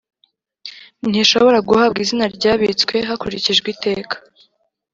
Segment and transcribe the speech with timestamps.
[1.09, 4.15] ntishobora guhabwa izina ryabitswe hakurikijwe iteka